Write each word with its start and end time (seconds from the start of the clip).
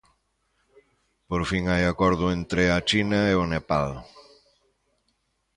Por 1.29 1.41
fin 1.49 1.63
hai 1.71 1.83
acordo 1.87 2.25
entre 2.37 2.63
a 2.77 2.79
China 2.89 3.19
e 3.31 3.33
o 3.41 3.45
Nepal. 3.53 3.87